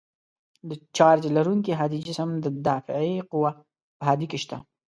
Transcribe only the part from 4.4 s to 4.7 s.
شته.